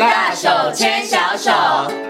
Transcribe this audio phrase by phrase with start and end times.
[0.00, 2.09] 大手牵小手。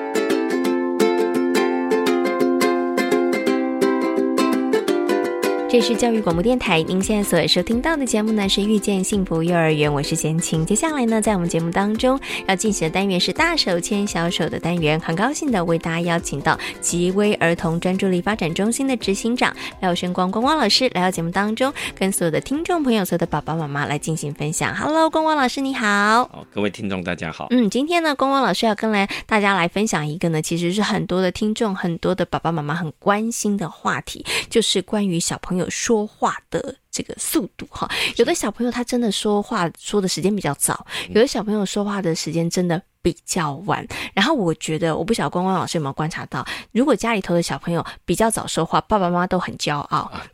[5.71, 10.67] 这是教育广播电台，您现在所收听到的节目呢是《遇见幸福幼儿园》，我是贤琴。
[10.67, 12.19] 接下来呢，在我们节目当中
[12.49, 24.75] 要进行的单元是“大手牵小手”的单元，很高兴的为大家邀请到吉威儿童专注力发展中心的执行长廖笙光光光老师来到节目当中，跟所有的听众朋友、所有的爸爸妈妈来进行分享。
[24.75, 25.87] Hello，光光老师你好。
[25.87, 27.47] 好，各位听众大家好。
[27.51, 35.60] 嗯，今天呢，光光老师要跟来大家来分享一个呢，其实是很多的听众、很多的爸爸妈妈很关心的话题，就是关于小朋友。
[35.61, 43.87] 有说话的这个速度哈，有的小朋友他真的说话说的时间比较早，有的小朋友说话的时间真的比较晚。
[44.15, 49.99] 然后我觉得，我不晓得关关老师有没有观察到，如果家里头的小朋友比较早说话，爸爸妈妈都很骄傲。
[49.99, 50.27] 啊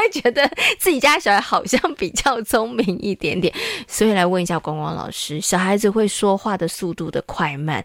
[0.00, 3.52] 会觉得自己家小孩好像比较聪明一点点，
[3.86, 7.84] 所以来问一下光光老师，小孩子会说话的速度的快慢，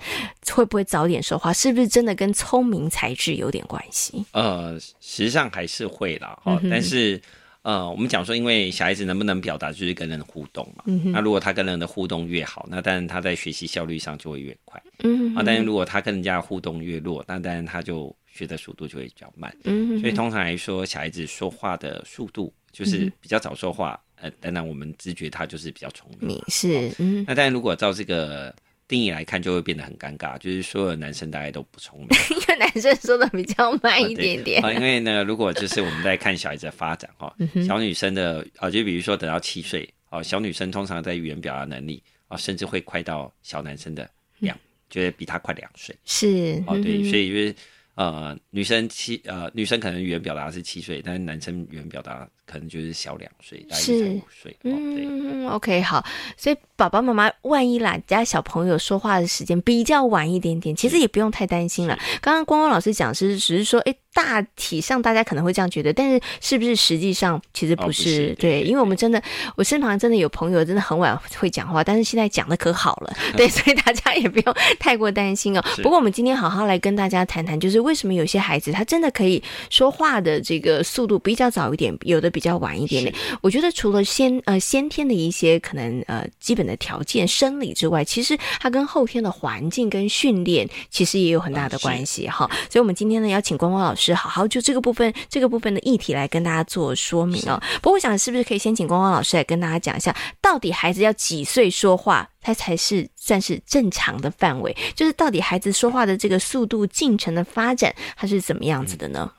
[0.52, 1.52] 会不会早点说话？
[1.52, 4.26] 是不是真的跟聪明才智有点关系？
[4.32, 6.70] 呃，实际上还是会啦，哈、嗯。
[6.70, 7.22] 但是
[7.62, 10.84] 呃，我们讲说，因为小孩子能不能表达，就是跟人互动嘛。
[10.88, 14.82] 嗯、那如果他跟人的互动越好，那当然他在学习效率上就会越快。
[15.04, 15.36] 嗯。
[15.36, 18.16] 啊，但是如果他跟人家互动越弱，那当然他就。
[18.36, 28.54] 学的速度就会比较慢，嗯，所以通常来说，小孩子说话的速度就是比较早说话，嗯、呃，当然我们直觉他就是比较聪明，是，嗯，那但如果照这个
[28.90, 37.34] 定义来看，就会变得很尴尬，就是所有男生大概都不聪明， 因为男生说的比较慢一点点，啊，因为呢，如果就是我们在看小孩子的发展哈，
[37.66, 47.56] 小女生的啊，就比如说等到七岁，哦，小女生通常在语言表达能力啊，甚至会快到小男生的两，就是、比他快两岁，是，哦，对，所以就是。
[47.96, 54.58] 呃，女生七呃，女生可能语言表达是七岁，但是男生语言表达可能就是小两岁，大概才五岁。
[54.64, 56.06] 嗯，OK，好，
[56.38, 61.98] 所以爸爸妈妈万一啦，家小朋友说话的时间比较晚一点点，其实也不用太担心了。
[62.22, 63.96] 刚刚光光老师讲是只是说，哎。
[64.16, 67.86] 大体上大家可能会这样觉得，但是是不是实际上其实不是？
[67.86, 69.22] 哦、不是对，对，因为我们真的，
[69.58, 75.62] 我身旁真的有朋友真的很晚会讲话，但是现在讲的可好了，对，所以大家也不用 太过担心哦。
[75.84, 83.14] 不过我们今天好好来跟大家谈谈，就是为什么有些孩子他真的可以说话的这个速度比较早一点，有的比较晚一点点。
[83.42, 92.50] 我觉得除了先呃先天的一些可能呃基本的条件生理之外，其实他跟后天的环境跟训练其实也有很大的关系哈。
[92.70, 94.05] 所以，我们今天呢要请光光老师。
[94.06, 97.62] 是好好就这个部分，这个部分的议题来跟大家做说明哦。
[97.82, 104.76] 不过我想是不是可以先请光光老师来跟大家讲一下，到底孩子要几岁说话，他才是算是正常的范围？
[104.96, 109.32] 就是到底孩子说话的这个速度进程的发展，它是怎么样子的呢？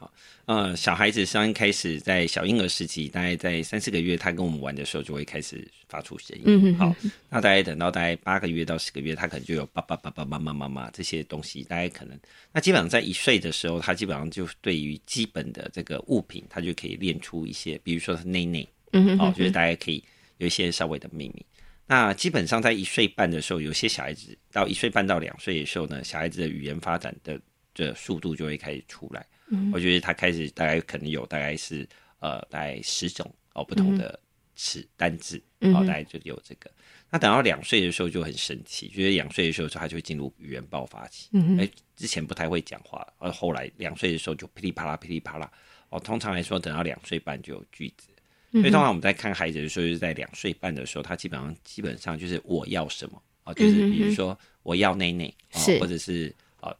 [0.47, 6.45] 嗯呃，小孩子刚开始在小婴儿时期，大概在三四个月，他跟我们玩的时候就会开始发出声音。
[6.47, 6.97] 嗯哼，好，
[7.29, 11.65] 那大概等到大概八个月到十个月，他可能就有爸爸、爸爸、妈妈、妈妈这些东西。
[11.65, 12.17] 大概可能，
[12.53, 20.01] 那基本上在一岁的时候，他基本上就对于基本的这个物品，他就可以练出一些，比如说他内内，嗯哼，好，就是大家可以
[20.39, 21.45] 有一些稍微的秘密。
[21.89, 27.41] 那基本上在一岁半的时候，有些小孩子到一岁半到两岁的时候呢，小孩子的语言发展的
[27.75, 29.27] 这速度就会开始出来。
[29.51, 34.19] 嗯、我觉得他开始大概可能有大概是呃大概十种哦不同的
[34.55, 36.71] 词、嗯、单字哦大概就有这个。
[37.09, 41.29] 那等到两岁的时候就很神奇，觉得两岁的时候他就会进入语言爆发期。
[41.33, 45.49] 嗯哎，之前不太会讲话，而后来两岁的时候就噼里啪啦噼里啪啦
[45.91, 46.01] 哦。
[46.01, 48.09] 通常来说，等到两岁半就有句子。
[48.51, 55.33] 所以通常我们在看孩子的时候，就是在两岁半的时候，他基本上基本上就是我要什么哦，就是比如说我要内内，
[55.78, 56.34] 或者是。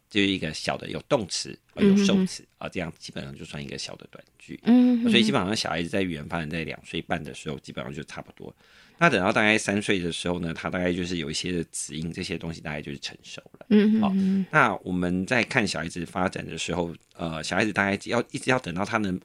[0.09, 4.59] 就是一个小的有动词，有受词啊，这样基本上就算一个小的短句。
[4.63, 8.55] 嗯，所以基本上小孩子在语言发展在两岁半的时候，基本上就差不多。
[8.97, 13.65] 那等到大概三岁的时候呢，他大概就是有一些的词音这些东西，大概就是成熟了。
[13.69, 14.11] 嗯，好。
[14.51, 19.19] 那我们在看小孩子发展的时候，呃，小孩子大概要一直要等到他能。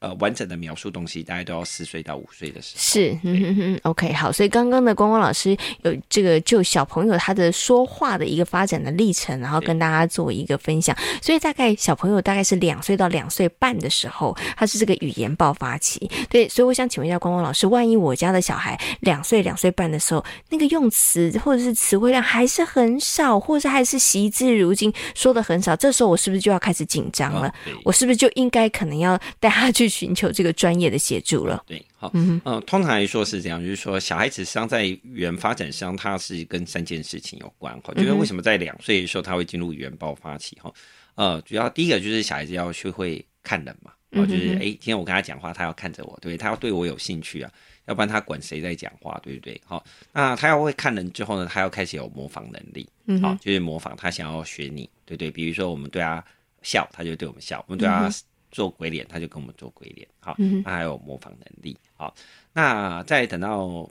[0.00, 2.80] 呃，完整的描述东西，大概都要四岁到五岁的时候。
[2.80, 4.32] 是，嗯哼哼，OK，好。
[4.32, 10.96] 所以刚刚的光光老师有这个就小朋友他的说话的一个发展的历程，然后跟大家做一个分享。
[11.20, 16.10] 所以大概小朋友大概是两岁到两岁半的时候，他是这个语言爆发期。
[16.30, 27.52] 对，所以我想请问一下光光老师，万一我家的小孩两岁两岁半的时候，那个用词或者是词汇量还是很少，或者是还是习字如金，说的很少，这时候我是不是就要开始紧张了？
[27.84, 31.62] 我是不是就应该可能要带他去寻求这个专业的协助了。
[31.66, 37.78] 对，好，嗯通常来说是这样，就是说小孩子实际上在语言发展上，它是跟三件事情有关。
[37.82, 40.56] 哈，就是为什么在两岁的时候他会进入语言爆发期？
[40.60, 40.72] 哈，
[41.16, 47.50] 呃，主要第一个就是小孩子要学会看人嘛，哦，就是哎，今天我跟他讲话，他要看着我，对，他要对我有兴趣啊，
[47.86, 49.60] 要不然他管谁在讲话，对不对？
[49.64, 52.88] 好，那他要会看人之后呢，他要开始有模仿能力，
[53.20, 55.30] 好，就是模仿他想要学你，对不对？
[55.30, 56.24] 比如说我们对他
[56.62, 58.10] 笑，他就对我们笑；我们对他
[58.50, 62.14] 做鬼脸，他就跟我们做鬼脸，好，他还有模仿能力，好，
[62.52, 63.90] 那再等到。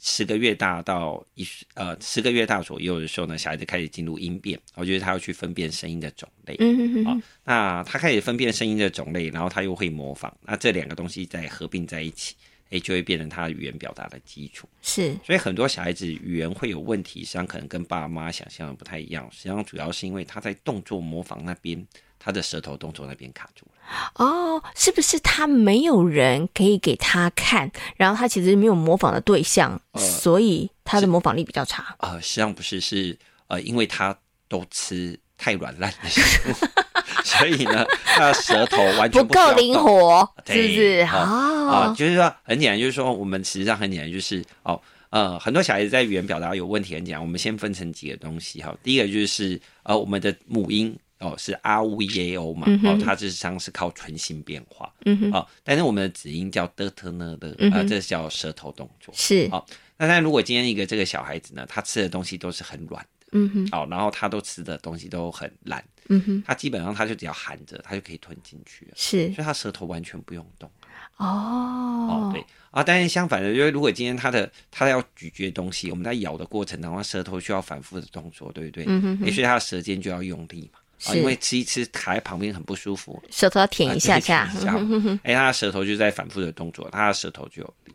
[0.00, 1.44] 十个月大到一
[1.74, 6.54] 呃十个月大左右的时候呢，小孩子开始进入音变，我觉得他要去分辨声音的种类。
[6.60, 12.36] 嗯嗯好，那他开始分辨声音的种类，然后他又会模仿，那这两个东西再合并在一起，
[12.70, 14.68] 哎，就会变成他语言表达的基础。
[14.82, 19.28] 是，所以很多小孩子语言会有问题，实际上可能跟爸妈想象的不太一样。
[19.32, 21.84] 实际上主要是因为他在动作模仿那边，
[22.20, 23.72] 他的舌头动作那边卡住了。
[24.14, 31.96] 哦，是不是他没有人可以给他看，然后他其实没有模仿的对象，呃、所以他的模仿力比较差？
[31.98, 34.16] 呃，实际上不是，是呃，因为他
[34.48, 36.20] 都吃太软烂的食
[36.50, 36.54] 物，
[37.24, 41.06] 所以呢，他的舌头完全不，够灵活，是不是？
[41.06, 44.80] 啊、哦呃，就是说很简单，就是说我们实际上很简单，就是哦，
[45.10, 48.76] 呃，很多小孩子在语言表达有问题，很简单，我们先分成几个东西哈。
[48.82, 50.94] 第一个就是呃，我们的母音。
[51.20, 52.66] 哦，是 R V A O 嘛？
[52.68, 54.92] 嗯、哦，它实际上是靠唇形变化。
[55.04, 55.32] 嗯哼。
[55.32, 59.12] 哦，但是我们的子音叫的、特、呢、的，啊，这是叫舌头动作。
[59.16, 59.48] 是。
[59.50, 59.64] 哦，
[59.96, 63.28] 那但如果今天一个这个小孩子呢，他吃的东西都是很软的。
[63.32, 63.68] 嗯哼。
[63.72, 65.84] 哦，然后他都吃的东西都很烂。
[66.08, 66.42] 嗯哼。
[66.46, 68.92] 他基本上他就只要含着，他就可以吞进去了。
[68.94, 69.26] 是。
[69.32, 70.70] 所以他舌头完全不用动。
[71.16, 71.26] 哦。
[71.26, 72.44] 哦，对。
[72.70, 78.84] 啊，但是相反的，因为如果今天他的他要咀嚼东西，我们在咬的过程当中，舌头需要反复的动作，对不对？
[78.86, 79.32] 嗯哼，哼。
[79.32, 80.78] 所以他的舌尖就要用力嘛。
[81.06, 84.50] 啊，因为吃一吃卡在旁边很不舒服，舌头要舔一下下，
[85.22, 87.94] 哎，他的舌头就在反复的动作，他的舌头就有力。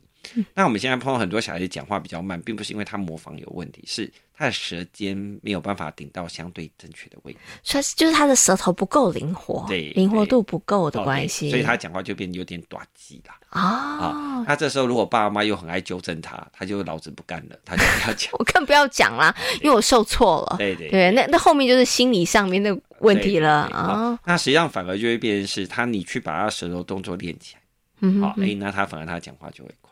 [0.54, 14.44] 那我们现在碰到很多小孩子讲话比较慢，并不是因为他模仿有问题，是他的舌尖没有办法顶到相对正确的位置，所以就是他的舌头不够灵活，对，灵活度不够的关系，所以他讲话就变得有点短气了啊。
[14.48, 24.18] 那这时候如果爸爸妈妈又很爱纠正他，他就老子不干了，他就不要讲， 我更不要讲啦， 因为我受挫了，对对对，那那后面就是心理上面的问题了啊。
[24.26, 27.62] 那实际上反而就会变成是他，你去把他舌头动作练起来，
[28.02, 29.83] 嗯，好，哎，那他反而他讲话就会快。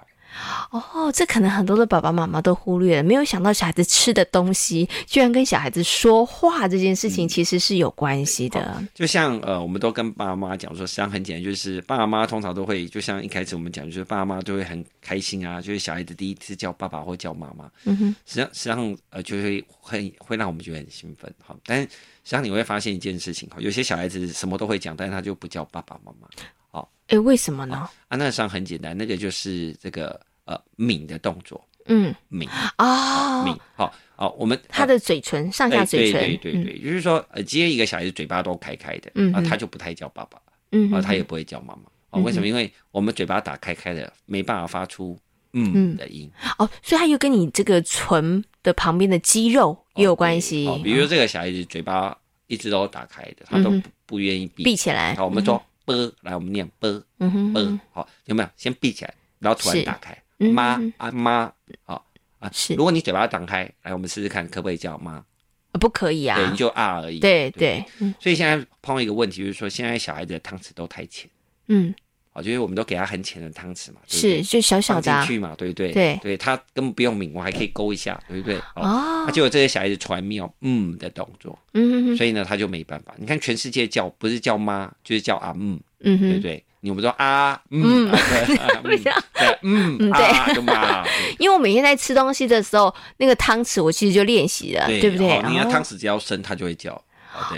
[0.70, 8.62] 哦，这可能很多的爸爸妈妈都忽略了，没有想到小孩子吃的东西居然跟小孩子说话这件事情其实是有关系的。
[8.62, 21.90] 嗯哦、就像呃，我们都跟爸妈讲说，实际上很简单，就是爸妈通常都会，就像一开始我们讲，就是爸妈都会很开心啊，就是小孩子第一次叫爸爸或叫妈妈，嗯哼，实际上实际上呃，就会很会让我们觉得很兴奋，好，但是实
[22.24, 26.28] 际上你会发现一件事情，哈，有些小孩子什么都会讲，但是他就不叫爸爸妈妈。
[27.12, 27.90] 哎，为什么呢？
[28.08, 32.48] 啊，那上很简单，那个就是这个呃抿的动作，嗯，抿
[32.78, 40.42] 啊，抿，好，好，我们他的嘴唇上下嘴唇，对对对，就是说，呃，接一个小孩子嘴巴都开开的，嗯，啊，他就不太叫爸爸，
[40.72, 41.82] 嗯，啊，他也不会叫妈妈，
[42.12, 42.48] 哦，为什么？
[42.48, 45.20] 因为我们嘴巴打开开的，没办法发出
[45.52, 52.18] 嗯的音，哦，所以他又跟你这个唇的旁边的肌肉也有关系，哦，比如说这个小孩子嘴巴
[52.48, 53.70] 一直都打开的，他都
[54.06, 55.62] 不愿意闭闭起来，好，我们说。
[55.86, 58.50] 啵，来我们念啵，嗯哼，啵，好，有没有？
[58.56, 61.52] 先闭起来，然后突然打开，妈啊妈，
[61.84, 62.06] 好
[62.40, 62.74] 啊，是。
[62.76, 65.24] 如果你嘴巴打开，来，我们试试看，可不可以叫妈？
[65.80, 67.20] 不可以啊，对，你就啊而已。
[67.20, 67.84] 对对，
[68.20, 71.30] 所以现在碰到一个问题，就是说现在小孩子的汤匙都太浅，
[71.68, 71.94] 嗯。
[72.34, 75.92] 哦，就是我们都给他很浅的汤匙嘛，是就小小的进去嘛，对不对？
[75.92, 78.58] 对对，他根本不用抿，我还可以勾一下，对不对？
[78.76, 83.14] 哦，他就有这些小孩子传妙嗯的动作，嗯，所以呢，他就没办法。
[83.18, 86.64] 你看全世界叫不是叫妈，就是叫啊嗯，嗯，对不对？
[86.84, 88.10] 你们说啊嗯，
[88.82, 91.06] 对，嗯对，就妈。
[91.38, 95.36] 因为我每天在吃东西的时候，那个汤匙我其实就练习了，对不对？
[95.50, 97.00] 你看汤匙只要深，他就会叫。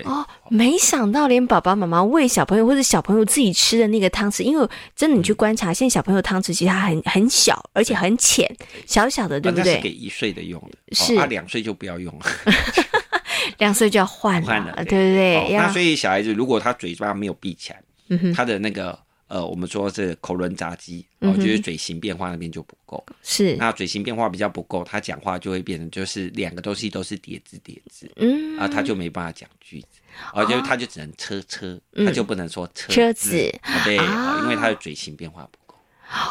[0.06, 8.50] 哦，没想到连爸爸妈妈喂小朋友或者小朋友自己吃的那个汤匙，因为真的你去观察，现在小朋友汤匙其实它很很小，而且很浅，
[8.86, 9.76] 小小的，对不对？
[9.76, 11.16] 是给一岁的用的，是。
[11.16, 12.14] 啊，两岁就不要用。
[12.20, 12.26] 了，
[13.58, 14.84] 两岁就要换了，对。
[14.86, 15.56] 不对？
[15.58, 17.82] 那所以小孩子如果他嘴巴没有闭起来，
[18.34, 18.98] 他的那个。
[19.34, 23.56] 呃，我们说是口轮匝肌，哦，就是嘴型变化那边就不够，是。
[23.56, 29.88] 那嘴型变化比较不够，他讲话就会变成就是两个东西都是叠字叠字，嗯，啊，他就没办法讲句子，
[30.36, 33.32] 而且他就只能车车，他就不能说车车子，
[33.84, 35.58] 对，因为他的嘴型变化不。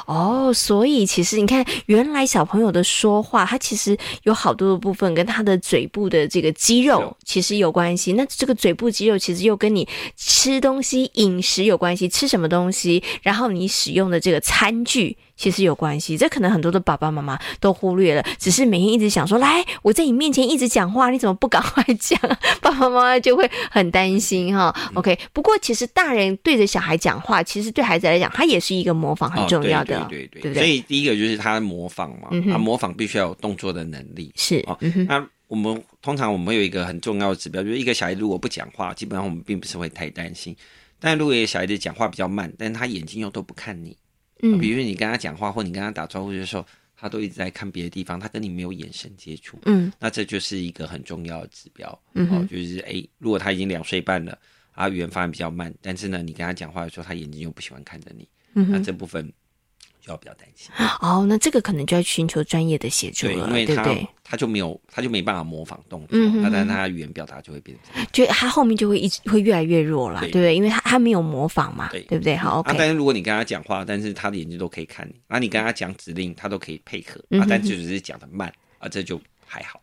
[0.06, 8.12] 哦，所以其实你看，原来小朋友的说话，他其实有好多的部分跟他的嘴部的这个肌肉其实有关系。
[8.12, 22.20] 那这个嘴部肌肉其实又跟你吃东西饮食有关系，吃什么东西，然后你使用的这个餐具其实有关系，这可能很多的爸爸妈妈都忽略了，只是每天一直想说，来，我在你面前一直讲话，你怎么不赶快讲？
[22.60, 24.74] 爸爸妈妈就会很担心哈。
[24.94, 34.32] OK，不过其实大人对着小孩讲话，其实对孩子来讲，他也是一个模仿很重要的，哦、对，对，对，对，对，对，所以第一个就是他模仿嘛，他、嗯、模仿必须要有动作的能力。
[34.36, 40.56] 是哦，那我们通常我们有一个很重要的指标，就是一个小孩如果不讲话，基本上我们并不是会太担心。
[41.00, 43.96] 但如果一个小孩子讲话比较慢，但是他眼睛又都不看你。
[44.42, 49.58] 嗯，比如你跟他讲话，或你跟他打招呼的时候，他都一直在看别的地方，他跟你没有眼神接触。
[49.64, 52.02] 嗯，那这就是一个很重要的指标。
[52.14, 54.38] 嗯，哦，就是哎、欸，如果他已经两岁半了，
[54.72, 58.28] 啊，语言发展比较慢，但是呢，你跟他讲话的时候，他眼睛又不喜欢看着你。
[58.54, 59.32] 嗯，那这部分。
[60.04, 60.70] 就要比较担心。
[61.00, 70.28] 哦，那这个可能就要寻求专业的协助了，对，因为他他就没有，他就没办法模仿动作，嗯、那但他语言表达就会变成，就他后面就会一直会越来越弱了，对。
[70.28, 72.36] 不对，因为他他没有模仿嘛，对，对不对？
[72.36, 72.72] 好，OK。
[72.72, 79.80] 啊、但是如果你跟他讲话，但是他的眼睛都可以看你，那、啊、你跟他讲指令，他都可以配合，嗯、啊，但就只是讲的慢，啊，这就还好。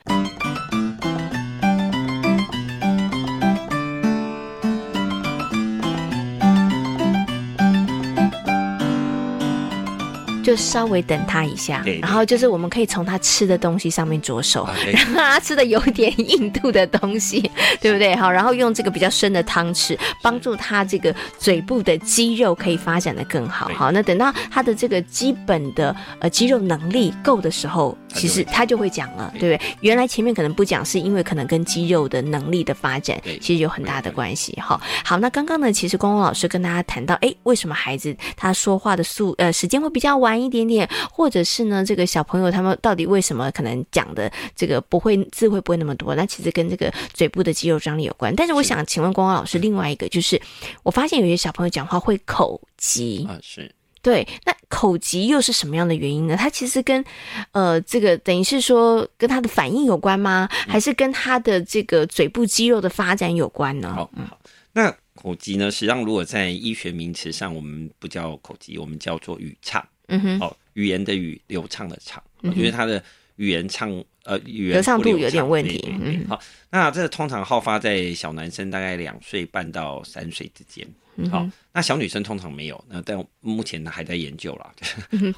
[10.50, 14.68] 就稍微等他一下，对然后就是我们可以从他吃的东西上面着手，
[15.14, 17.40] 让他吃的有点硬度的东西，
[17.80, 18.16] 对不对？
[18.16, 23.70] 好，然后用这个比较深的汤匙，帮助他这个嘴部的肌肉可以发展的更好。
[23.76, 29.76] 好，那等到他的这个基本的呃肌肉能力够的时候，其实他就会讲了，对不对？
[29.82, 34.54] 原来前面可能不讲，是因为可能跟肌肉的能力的发展其实有很大的关系。
[34.54, 40.39] 哈，好，那刚刚呢，其实光光老师跟大家谈到，哎，为什么孩子他说话的速呃时间会比较晚？
[40.42, 46.16] 一点点，或者是呢，这个小朋友他们到底为什么可能讲的这个不会字会不会那么多？
[46.16, 48.36] 那其实跟这个嘴部的肌肉张力有关。
[48.36, 50.42] 但是我想请问光光老师，另外一个就是，
[50.84, 54.28] 我发现有些小朋友讲话会口急啊，是对。
[54.46, 56.36] 那口急又是什么样的原因呢？
[56.38, 57.04] 他其实跟
[57.52, 60.48] 呃这个等于是说跟他的反应有关吗？
[60.68, 63.92] 还是跟他的这个嘴部肌肉的发展有关呢？
[63.94, 64.40] 好，好，
[64.74, 69.84] 那口急呢，实际上如果在医学名词上，我们不叫口急，我们叫做语畅。
[70.10, 73.02] 嗯哼，哦，语言的语，流畅的畅，我觉得他的
[73.38, 73.90] 语言畅，
[74.24, 75.78] 呃，语言流畅度有点问题。
[75.78, 76.40] 对对对，好，
[76.70, 80.88] 那这个通常好发在小男生，大概两岁半到三岁之间。
[81.30, 84.74] 好，那小女生通常没有，那但目前呢还在研究啦。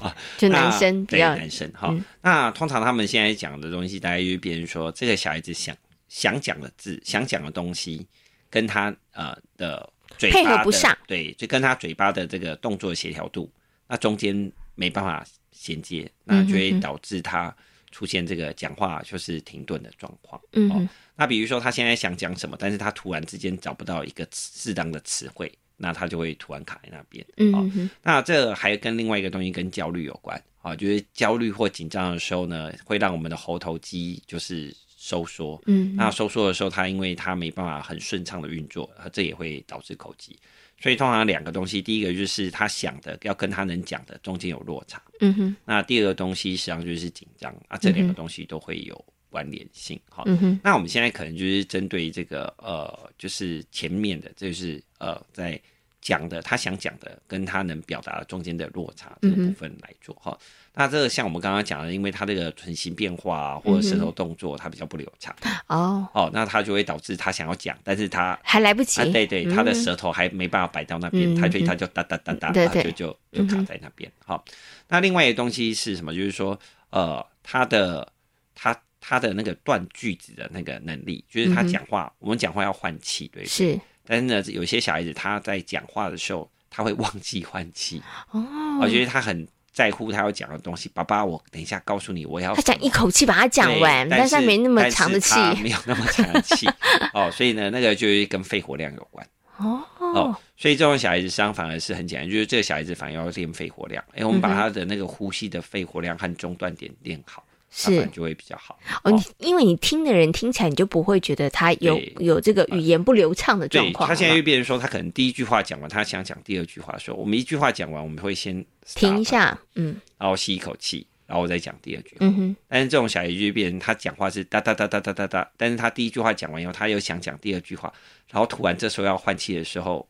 [0.00, 1.68] 啊， 就男生比较男生。
[1.74, 5.76] 好，那通常他们现在讲的东西，大概就是别人说这个小孩子想
[6.08, 8.06] 想讲的字，想讲的东西，
[8.48, 13.50] 跟他呃的嘴配合不上，对，就跟他嘴巴的这个动作协调度，
[13.88, 14.52] 那中间。
[14.74, 17.54] 没办法衔接，那就会导致他
[17.90, 20.40] 出现这个讲话就是停顿的状况。
[20.52, 27.24] 嗯、哦，那比如说他现在想讲什么，但是他突然之间找不到一个适当的词汇，那他就会突然卡在那边。
[27.36, 35.60] 嗯、哦，那这还跟另外一个东西跟焦虑有关啊、哦，就是焦虑或紧张的时候呢，会让我们的喉头肌就是收缩。
[35.66, 40.38] 嗯，那收缩的时候，他因为他没办法很顺畅的运作，这也会导致口急。
[40.82, 45.56] 所以通常两个东西，第一个就是他想的要跟他能讲的中间有落差，嗯哼。
[45.64, 50.60] 那第二个东西实际上就是紧张啊，这两个东西都会有关联性，好、嗯哼。
[50.64, 55.60] 那我们现在可能就是针对这个呃，就是前面的，就是呃，在
[56.02, 60.36] 讲的他想讲的跟他能表达的中间的落差这个部分来做哈。
[60.38, 60.44] 嗯
[60.74, 65.36] 那这个像我们刚刚讲的，因为他这个唇形变化啊，或者舌头动作，他比较不流畅。
[65.66, 66.08] 哦。
[66.14, 74.10] 哦，那他就会导致他想要讲，但是他还来不及，啊、对对，他的舌头还没办法摆到那边，他所以他就哒哒哒哒，对对，就就就卡在那边。
[74.24, 74.42] 好，
[74.88, 76.14] 那另外一个东西是什么？
[76.14, 78.10] 就是说，呃，他的
[78.54, 83.78] 他他的那个断句子的那个能力，就是他讲话，我们讲话要换气，对，是。
[84.06, 88.42] 但是呢，有些小孩子他在讲话的时候，他会忘记换气哦，
[88.80, 89.46] 我觉得他很。
[89.72, 92.54] 在乎他要讲的东西，爸爸，我等一下告诉你，我要。
[92.54, 96.68] 他讲一口气把它讲完，但是他没那么长的气，没有那么长的气
[97.14, 107.42] 哦，所以呢，那个就跟肺活量有关哦哦，所以这种小孩子伤反而是很简单，就是这个小孩子反而要练肺活量，哎、欸，我们把他的那个呼吸的肺活量和中断点练好。
[107.74, 109.10] 是，就会比较好哦。
[109.10, 114.06] 你因为你听的人听起来，你就不会觉得他有有这个语言不流畅的状况。
[114.06, 122.14] 他现在又变成说，他可能第一句话讲完，他想讲第二句话的时候，我们一句话讲完，我们会先停一下，嗯，然后吸一口气，然后我再讲第二句。
[122.20, 122.56] 嗯哼。
[122.68, 127.90] 但是这种小孩就变成他讲话是哒哒哒哒哒哒哒，但是他第一句话讲完以后，他又想讲第二句话，
[128.30, 130.06] 然后突然这时候要换气的时候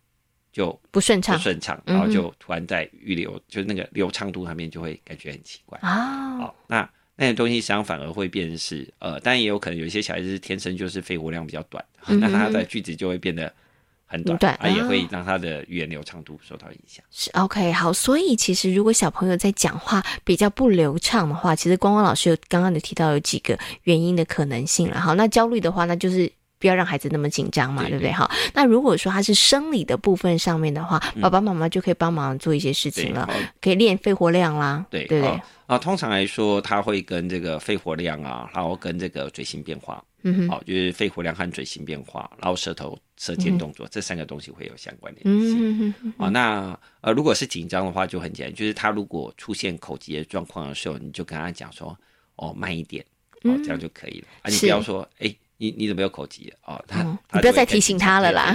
[0.53, 6.39] 就不顺畅，不顺畅，然后就突然在预留，就是那个流畅度上面就会感觉很奇怪啊。
[6.39, 6.91] 好，那。
[7.23, 13.53] 那些东西实际上反而会变成是呃，当然也有可能有一些小孩子是天生就是肺活量比较短，那他的句子就会变得
[14.07, 17.05] 很短，短啊，也会让他的语言流畅度受到影响。
[17.13, 25.01] 是 OK，好，所以其实如果小朋友在讲话比较不流畅的话，其实光光老师有刚刚有提到有几个原因的可能性了。
[25.01, 26.33] 好，那焦虑的话，那就是。
[26.63, 28.13] 不要让孩子那么紧张嘛，对，不对？
[28.13, 33.29] 哈，那如果说他是生理的部分上面的话，嗯、爸爸妈妈就可以帮忙做一些事情了，
[33.61, 35.43] 可以练肺活量啦，对对不对？
[35.67, 45.59] 啊，通常来说，他会跟这个肺活量啊，然后跟这个嘴型变化，嗯哼，好，就是肺活量和嘴型变化，然后舌头、舌尖动作、嗯、这三个东西会有相关联性。
[45.59, 46.25] 嗯哼哼哼。
[46.25, 51.99] 啊，那呃，如果是紧张的话，就很简单，就是他如果出现口急的状况的时候，你就跟他讲说，
[52.37, 53.05] 哦，慢一点，
[53.43, 54.27] 哦，这样就可以了。
[54.29, 55.35] 嗯、啊，你不要说，哎。
[55.63, 56.83] 你你怎么有口疾哦？
[56.89, 58.53] 他，你不要再提醒他了啦，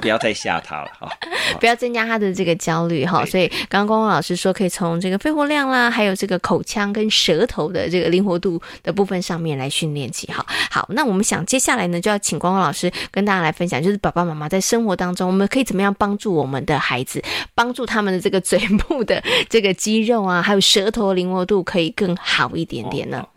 [0.00, 1.06] 不要再吓他了哈，
[1.60, 3.26] 不要增加他的这个焦虑哈。
[3.26, 10.32] 所以刚刚光光老师说，可以从这个肺活量啦，还有这个口腔跟舌头的这个灵活度的部分上面来训练起。
[10.32, 17.22] 好，好，那我们想接下来呢，就要请光光老师跟大家来分享，就是爸爸妈妈在生活当中，我们可以怎么样帮助我们的孩子，
[17.54, 23.18] 帮助他们的这个嘴部的这个肌肉啊，还有舌头灵活度可以更好一点点呢？
[23.20, 23.28] 哦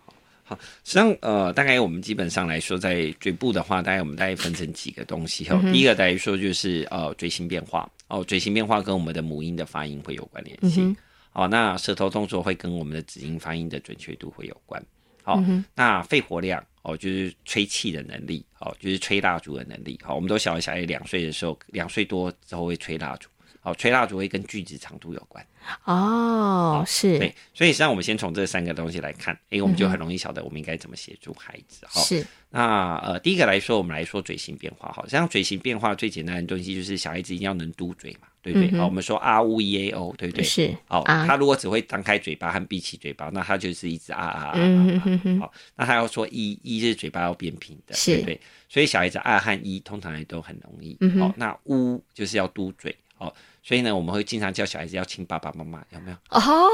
[0.53, 5.59] 好， 实际上，呃，大概我们基本上来说，在嘴部的话，大概我们大概分成几个东西哈。
[5.63, 10.89] 嗯、第一个来说就是呃，嘴型变化哦，嘴型变化跟我们的母音的发音会有关联性。
[10.89, 10.97] 嗯、
[11.33, 14.83] 哦，那舌头动作会跟我们的子音发音的准确度会有关。
[15.23, 19.99] 好、哦，嗯、那肺活量哦，就是吹气的能力，哦，就是吹蜡烛的能力。
[20.03, 23.29] 好、哦，我们都小孩小孩两岁的时候，两岁多之后会吹蜡烛。
[23.63, 25.45] 哦，吹蜡烛会跟句子长度有关
[25.85, 31.85] 哦，哦，是，对，所以实际上我们先从这三个东西来看，哎，我们就很容易晓得我们应该怎么协助孩子。
[31.85, 38.69] 哈、嗯，是、哦，那呃，第一个来说，我们来说嘴型变化，好，像嘴型变化最简单的东西就是小孩子一定要能嘟嘴嘛，对不对？
[38.71, 40.43] 好、嗯哦，我们说啊呜耶哦，对不对？
[40.43, 48.41] 是，哦，啊、他如果只会张开嘴巴和闭起嘴巴，那他就是一直啊啊啊，啊，嗯哼哼，好，那他要说一，一是嘴巴要变平的，是对不对？
[48.67, 53.33] 所以小孩子啊和一通常也都很容易，嗯、哦，那呜就是要嘟嘴，哦。
[53.65, 56.17] 所以呢，我们会经常叫小孩子要亲爸爸妈妈，有没有？
[56.31, 56.67] 哦，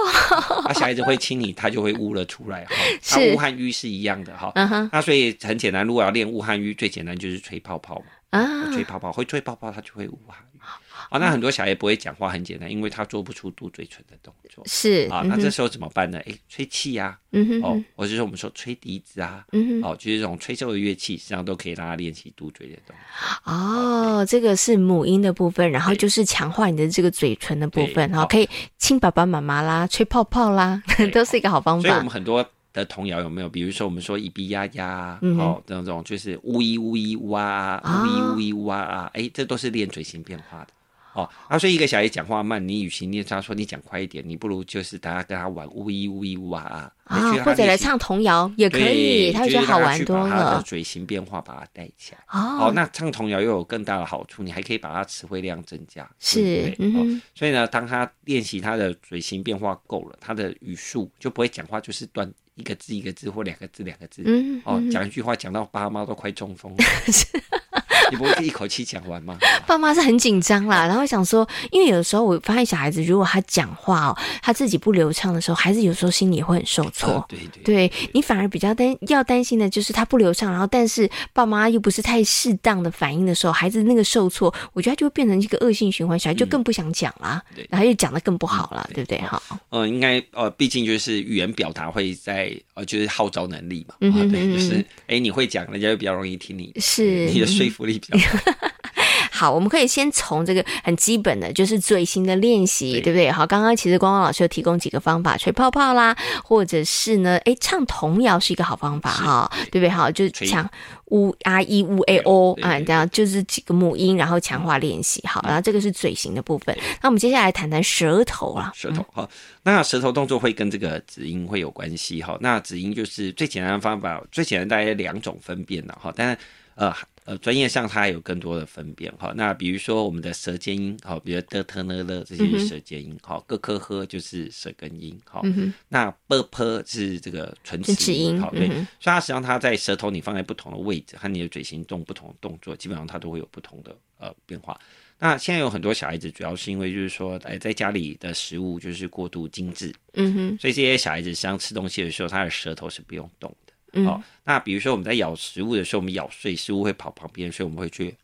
[0.66, 2.76] 那 小孩子会亲你，他就会呜了出来哈。
[3.08, 4.52] 他呜和吁是一样的哈。
[4.92, 8.06] 那所以很简单，如果要练呜和吁，最简单就是吹泡泡嘛。
[8.32, 8.72] 啊。
[8.74, 10.84] 吹泡泡会吹泡泡，他就会呜和吁。
[11.10, 14.64] 啊，那很多小孩不会讲话，很简单，因为他做不出嘟嘴唇的动作。
[14.68, 15.08] 是。
[15.10, 16.20] 啊，那这时候怎么办呢？
[16.28, 17.18] 哎，吹气呀。
[17.32, 17.62] 嗯哼。
[17.64, 19.44] 哦，或者说我们说吹笛子啊。
[19.52, 19.90] 嗯哼。
[19.90, 23.54] 哦，就是这种吹奏的乐器，实际上都可以让他练习嘟嘴的动作。
[23.54, 30.82] 哦，这个是母音的部分，然后就是强化你的这个嘴唇的部分，哈，可以亲爸爸妈妈啦，吹泡泡啦，
[31.12, 31.88] 都是一个好方法。
[31.88, 33.50] 所以我们很多的童谣有没有？
[33.50, 40.68] 比如说我们说咿哔呀呀，哦，这种就是呜一呜一哇，呜一呜一哇啊，哎，这都是练嘴型变化的。
[41.14, 50.30] 哦，啊，所以一个小孩讲话慢，你与其念他说你讲快一点，你不如就是大家跟他玩呜一呜一哇啊，啊，或者来唱童谣也可以，他会觉得好玩多了。
[50.30, 52.20] 他的嘴型变化把它带起来。
[52.32, 56.08] 哦，那唱童谣又有更大的好处，你还可以把他词汇量增加。
[56.20, 64.22] 是，嗯，所以呢，当他练习他的嘴型变化够了，他的语速就不会讲话就是断一个字一个字或两个字两个字。
[64.26, 66.84] 嗯，哦，讲一句话讲到爸妈都快中风了。
[68.12, 69.38] 你不会一口气讲完吗？
[69.68, 77.10] 爸妈是很紧张啦，然后想说，因为有的时候我发现小孩子如果他讲话哦，他自己不流畅的时候，孩子有时候心里也会很受挫。
[77.10, 89.18] 呃、对对，对，对你反而比较担要担心的就是他不流畅，然后但是爸妈又不是太适当的反应的时候，孩子那个受挫，我觉得他就会变成一个恶性循环，小孩就更不想讲啦，嗯、然后又讲得更不好了，对不对？
[89.20, 89.42] 哈。
[89.70, 97.99] 嗯，应该呃，毕竟就是语言表达会在呃，就是号召能力嘛，嗯对，就是哎，你会讲，人家就比较容易听你，是你的说服力。
[99.32, 103.32] 好，我们可以先从这个很基本的，就是嘴型的练习，对，对不对？
[103.32, 109.90] 好，刚刚其实光光老师有提供几个方法，吹泡泡啦，或者是呢，哎，唱童谣是一个好方法哈，对不对？
[109.90, 110.70] 好，就是唱
[111.06, 115.26] 呜啊一呜 a o 啊，这样就是几个母音，然后强化练习。
[115.26, 116.78] 好，然后这个是嘴型的部分。
[117.02, 119.30] 那我们接下来谈谈舌头啊，舌头哈，
[119.64, 122.38] 那舌头动作会跟这个子音会有关系哈。
[122.42, 126.38] 那子音就是最简单的方法，最简单大概两种分辨的哈，但是
[126.76, 126.94] 呃。
[127.30, 129.32] 呃，专业上它还有更多的分辨哈。
[129.36, 135.42] 那比如说我们的舌尖音，好，比如的、特、呢、了这些是舌尖音，好、嗯哼，个、科、呵就是舌根音，好。
[135.44, 138.68] 嗯、那 b、p 是这个唇齿音，好，对。
[138.68, 144.76] 嗯、所以它实际上它在舌头你放在不同的位置和你的嘴型动不同的动作，基本上它都会有不同的呃变化。
[145.20, 153.69] 那现在有很多小孩子，主要是因为就是说，哎，在家里的食物就是过度精致，嗯哼，所以这些小孩子实际上吃东西的时候，他的舌头是不用动的。
[153.94, 158.16] 嗯、哦，那比如说我们在咬食物的时候，我们咬碎食物会跑旁边，所以我们会去，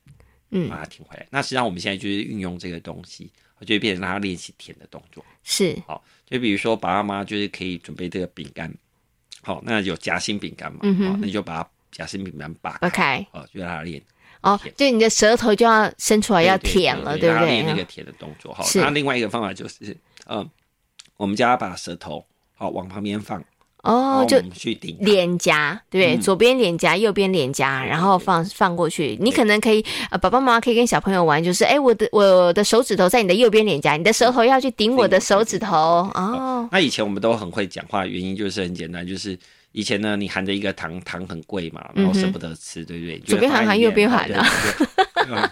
[0.52, 1.24] 嗯，把它停回来。
[1.24, 5.26] 嗯、那实际上我们现在就是运用这个东西，就会变成让他练习舔的动作。
[5.44, 8.72] 是，好、哦，就比如说爸爸妈妈就是可以准备这个饼干，
[9.42, 14.02] 好、哦，那有夹心饼干嘛，嗯哼、哦，那你就把它夹心饼干扒开，哦，就让他练。
[14.42, 17.48] 哦，就你的舌头就要伸出来要舔了，对不对？
[17.48, 18.64] 练那个舔的动作哈。
[18.76, 19.98] 那另外一个方法就是，
[20.28, 20.48] 嗯，
[21.18, 22.24] 我们叫他把舌头
[22.54, 23.44] 好往旁边放。
[23.86, 29.16] 哦，就去顶脸颊，对，左边脸颊，右边脸颊，然后放放过去。
[29.22, 35.76] 你可能可以，呃，爸爸妈妈可以跟小朋友玩，就是，哎，我的我的手指头在你的右边脸颊，你的舌头要去顶我的手指头。
[36.16, 39.38] 哦，那以前我们都很会讲话，原因就是很简单，就是
[39.72, 43.20] 以前呢，你含着一个糖，糖很贵嘛，然后舍不得吃，对不对？
[43.20, 44.48] 左边含含，右边含啊。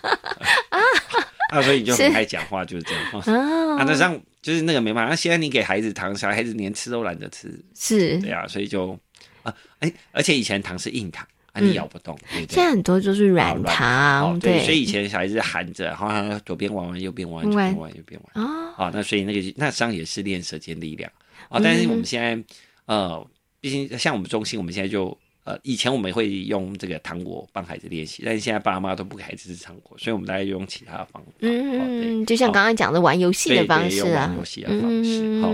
[1.50, 3.04] 啊，所以你就很爱讲话，就是这样。
[3.78, 4.19] 啊，那像。
[4.43, 8.95] 就是那个没办法，那现在你给孩子糖，小孩子连吃都懒得吃，是，对啊，所以就
[9.41, 12.53] 啊，哎，而且以前糖是硬糖，啊，你咬不动，对对？
[12.53, 21.12] 现在很多就是软糖，对，所以以前小孩子含着，然后左边玩玩，右边玩，左边玩，右边玩，啊，那所以那个那实际上也是练舌尖力量。
[21.49, 21.60] 啊。
[21.63, 22.38] 但是我们现在
[22.86, 23.25] 呃，
[23.60, 25.17] 毕竟像我们中心，我们现在就。
[25.43, 31.29] 呃，以前我们会用这个糖果帮孩子练习，但是现在爸妈都不给孩子吃糖果，所以我们大概就用其他的方法。
[31.39, 35.41] 嗯，就像刚刚讲的玩游戏的方式啊，玩游戏的方式。
[35.41, 35.51] 好，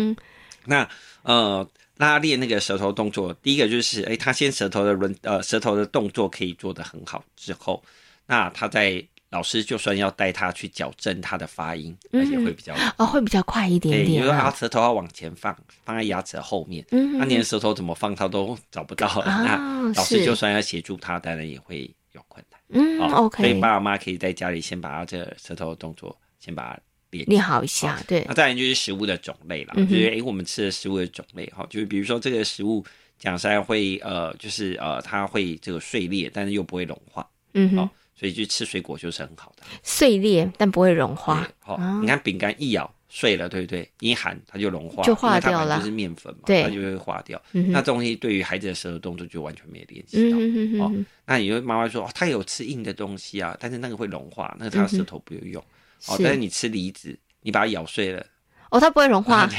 [0.65, 0.87] 那
[1.23, 7.83] 呃，拉练那个舌头动作，第一个就是，哎，他先舌头的轮呃舌头的动作可以做得很好之后，
[8.27, 9.03] 那他在。
[9.31, 14.05] 老师就算要带他去矫正他的发音，而且会比较哦，会比较快一点点。
[14.07, 19.07] 比如说他舌头要往前放，放在牙齿后面，那你的舌头怎么放他都找不到。
[19.25, 22.59] 那老师就算要协助他，当然也会有困难。
[22.69, 23.43] 嗯，OK。
[23.43, 26.79] 所以爸爸妈妈可以在家里先把他这个舌头的动作先把它
[27.11, 28.01] 练练好一下。
[28.07, 28.25] 对。
[28.27, 32.83] 那再来就是食物的种类了，就是哎，我们吃的食物的种类哈，就是比如说这个食物
[33.19, 37.29] 讲实在会呃，就是呃，它会这个碎裂，但是又不会融化。
[37.53, 37.89] 嗯哼。
[38.19, 41.47] 所以去吃水果就是很好的，碎裂但不会融化。
[41.59, 43.89] 好，你看饼干一咬碎了，对不对？
[44.01, 47.41] 一含它就融化，就化掉了，就是面粉嘛，它就会化掉。
[47.53, 50.85] 那这东西对于孩子的舌头动作就完全没有联系到。
[50.85, 50.91] 哦，
[51.25, 55.63] 那你会妈妈说，哦，他有吃硬的东西啊，但是那个会融化，那个他的舌头不用用。
[56.07, 58.25] 哦，但是你吃梨子，你把它咬碎了，
[58.69, 59.49] 哦，它不会融化。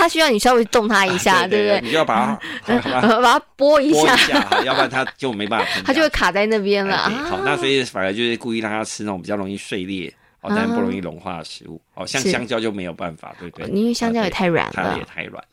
[0.00, 1.80] 它需要你稍微动它一下，对不对？
[1.82, 2.74] 你就要把它
[3.20, 4.16] 把它拨一下，
[4.64, 5.66] 要不然它就没办法。
[5.84, 6.96] 它就会卡在那边了。
[7.28, 10.12] 好，那所以反而就是故意让它吃那种比较容易碎裂。
[10.40, 13.68] 哦，但不容易融化的食物，哦，像香蕉就没有办法，对不对？
[13.68, 15.44] 因为香蕉也太软了，它也太软，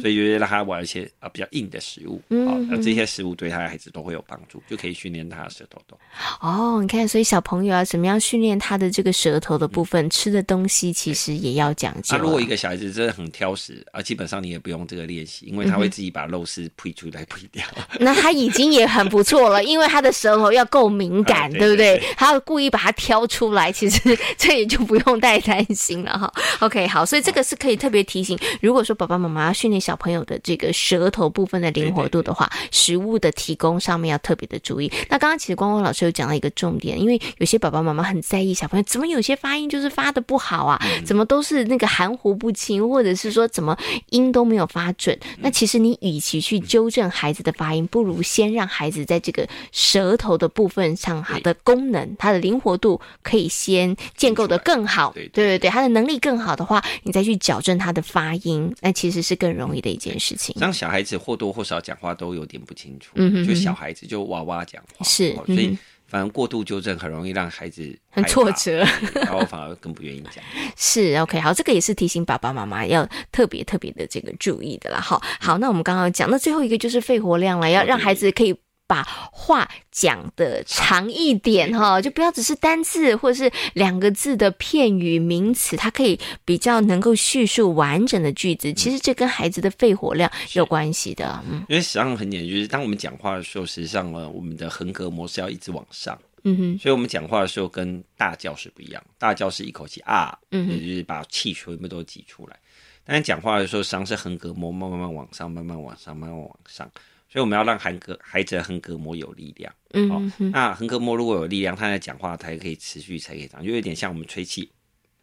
[0.00, 5.98] 所以就是让他玩一些啊比较硬的食物，哦，那这些食物对他的孩子都会有帮助，就可以训练他的舌头动。
[6.40, 12.16] 哦，你看，所以小朋友要怎么样训练他的这个舌头的部分，吃的东西其实也要讲究。
[12.16, 17.64] 那如果一个小孩子真的很挑食啊，基本上你也不用这个练习，因为他会自己把肉丝配出来配掉。
[17.98, 22.00] 那他已经也很不错了，因为他的舌头要够敏感， 对不对？
[22.16, 25.18] 他要故意把它挑出来，其实 这也就不用。
[25.20, 26.32] 太担心了哈。
[26.60, 34.90] OK，好，所以这个是可以特别提醒，如果说爸爸妈妈要训练小朋友的这个舌头部分的灵活度的话，食物的提供上面要特别的注意。
[35.08, 43.76] 那刚刚其实光光老师有讲到一个重点，因为有些爸爸妈妈很在意小朋友怎么有些发音就是发的不好啊，怎么都是那个含糊不清，或者是说怎么
[44.10, 45.18] 音都没有发准。
[45.38, 54.98] 那其实你与其去纠正孩子的发音，不如先让孩子在这个舌头的部分上，它的功能、它的灵活度可以先建构的更好。
[54.98, 60.52] 好，对对对，他的能力更好的话，你再去矫正他的发音，那其实是更容易的一件事情。
[60.58, 65.78] 让小孩子或多或少讲话都有点不清楚，嗯哼，就小孩子就哇哇讲话，是，所以
[66.08, 70.42] 反正过度纠正很容易让孩子很挫折，然后反而更不愿意讲。
[70.76, 74.98] 是 OK，好，这个也是提醒爸爸妈妈要特别特别的这个注意的啦。
[74.98, 78.58] 好，好，那我们刚刚讲，那最后一个就是肺活量了，要让孩子可以。
[78.88, 88.72] 把话讲的长一点哈，就不要只是单字或者是两个字的片语名词，它可以比较能够叙述完整的句子。
[88.72, 91.40] 其实这跟孩子的肺活量有关系的。
[91.48, 96.18] 嗯，因为实际上很简单，就是当我们讲话的时候，实际上呢，我们的横膈膜是要一直往上。
[96.44, 102.56] 嗯哼，所以我们讲话的时候跟大叫是不一样，大叫是一口气啊，嗯，也就是把气全部都挤出来。
[103.04, 106.90] 但是讲话的时候，实际上是横膈膜慢慢慢往上，慢慢往上，慢慢往上。
[107.28, 114.70] 所以我们要让横膈孩子的横膈膜有力量，嗯哦，那横膈膜如果有力量，他在讲话才可以持续，才可以长，就有点像我们吹气，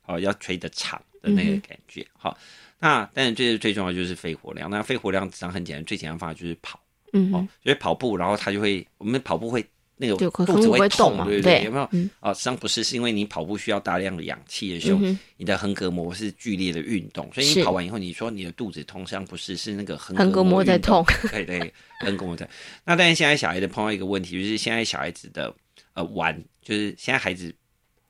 [0.05, 2.37] 哦，要吹得长的那个感觉，好，嗯，哦，
[2.79, 6.79] 那但是最最重要就是肺活量，那肺活量长很简单，最简单的方法就是跑，
[7.13, 9.65] 嗯哼，哦，所以跑步，然后他就会，我们跑步会。
[9.97, 11.63] 那个肚子会痛，对不对？
[11.63, 11.84] 有没有？
[12.19, 14.99] 啊，实际上不是，是因为你跑步需要大量的氧气的时候，
[15.38, 21.05] 你的横膈膜是剧烈的运动，所以你跑完以后，你说你的肚子痛，实际上不是，是那个横膈膜在痛。
[21.31, 22.47] 对对，横膈膜在。
[22.84, 25.53] 那但是现在小孩子碰到一个问题，就是现在小孩子的
[25.93, 27.55] 呃玩，就是现在孩子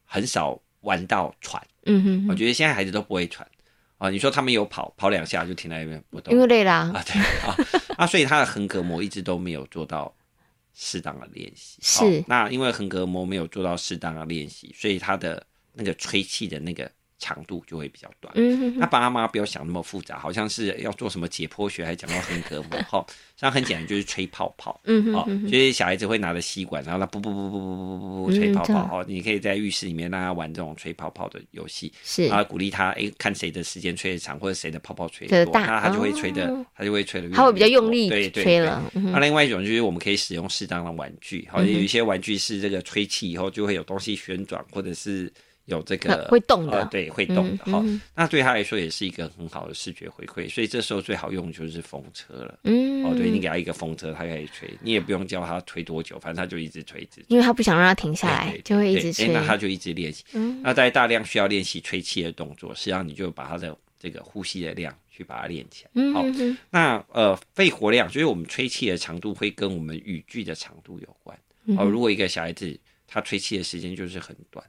[0.06, 1.62] 很少玩到喘。
[1.86, 3.48] 嗯哼，我觉得现在孩子都不会喘
[4.00, 4.10] 啊。
[4.10, 7.04] 你说他们有跑跑两下就停在那边不动，因为累啦啊。
[7.06, 7.56] 对啊，
[7.98, 10.12] 啊，所以他的横膈膜一直都没有做到。
[10.76, 11.80] 适当的练习。
[11.82, 16.92] 是，那因为横膈膜没有做到适当的练习，所以他的那个吹气的那个。
[17.18, 18.34] 长度就会比较短。
[18.36, 23.06] 嗯、那爸妈不要想那么复杂，好像是要做什么解剖学，还讲到横膈膜哈。
[23.38, 24.80] 像很简单，就是吹泡泡。
[24.86, 29.06] 嗯哼哦，就是小孩子会拿着吸管，然后他不不不不不不不不吹泡泡、哦。
[29.08, 38.92] 你可以在浴室里面让他玩这种吹泡泡的游戏，是啊，鼓励他哎、看谁的时间吹得长，或者谁的泡泡吹得多，那他就会吹的，他就会吹的，他会比较用力对对了。
[38.94, 45.32] 那、另外一种就是我们可以使用适当的玩具，好、像，有一些玩具是这个吹气以后就会有东西旋转，或者是。
[45.66, 48.02] 有这个会动的，呃、对，会动的哈、嗯嗯。
[48.14, 52.60] 那对他来说也是一个很好的视觉回馈，所以这时候最好用的就是风车了。
[52.64, 57.26] 嗯，哦，对，你给他一个风车，他可以吹，你也不用教他吹多久，反正他就一直吹，一直吹。
[57.30, 59.28] 因为他不想让他停下来，就会一直吹。
[59.28, 60.24] 那他就一直练习。
[60.34, 65.92] 嗯，那在大量需要练习吹气的动作，实际上你就把他的这个呼吸的量去把它练起来。
[65.96, 66.24] 嗯，好。
[66.70, 71.36] 那呃，肺活量所以我们吹气的长度会跟我们语句的长度有关。
[71.76, 74.64] 哦，如果一个小孩子他吹气的时间就是很短。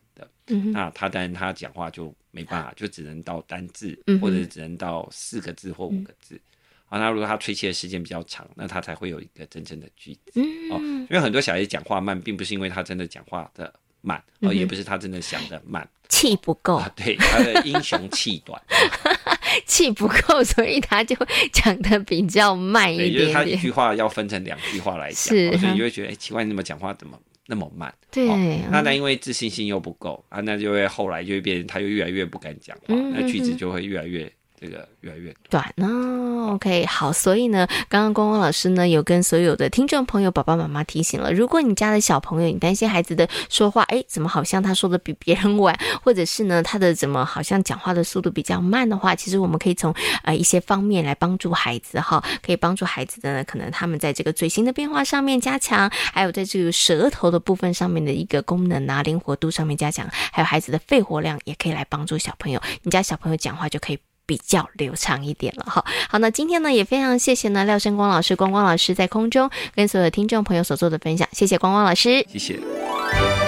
[0.49, 6.41] 嗯、那他当然他讲话就没办法，就只能到单字，嗯、或者只能到四个字或五个字。
[6.87, 10.33] 好、嗯，那如果他吹气的时间比较长，那他才会有一个真正的句子。
[10.37, 16.89] 嗯，哦，因为很多小孩子讲话慢，并不是因为他真的讲话的慢，哦、嗯，也不是他真的想的慢，气不够、啊。
[16.95, 18.63] 对，他的英雄气短，
[19.67, 21.17] 气不够，所以他就
[21.53, 27.19] 讲的比较慢一点就是他一句话要分成两句话来讲，哦、所以你就会觉得，哎、欸，奇怪，你怎么讲话怎么？
[27.47, 28.37] 那么慢，对，哦、
[28.71, 34.31] 那那因为自信心又不够啊，那就会后来就会变，他就越来越不敢讲话，嗯、那句子就会越来越。
[34.67, 36.55] 这个越来越短哦。
[36.55, 63.99] OK，好，所以呢，刚刚光光老师呢有跟所有的听众朋友、爸爸妈妈提醒了，如果你家的小朋友，你担心孩子的说话，哎，怎么好像他说的比别人晚，或者是呢他的怎么好像讲话的速度比较慢的话，其实我们可以从呃一些方面来帮助孩子哈，可以帮助孩子的呢，可能他们在这个嘴型的变化上面加强，还有在这个舌头的部分上面的一个功能啊，灵活度上面加强，还有孩子的肺活量也可以来帮助小朋友，你家小朋友讲话就可以。
[64.27, 73.46] 比较流畅一点了哈，好，那今天呢也非常谢谢呢廖生光老师，光光老师在空中跟所有的听众朋友所做的分享，谢谢光光老师，谢谢。